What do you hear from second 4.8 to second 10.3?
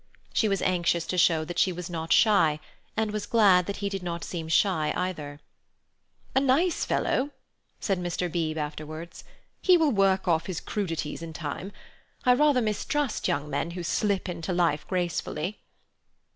either. "A nice fellow," said Mr. Beebe afterwards "He will work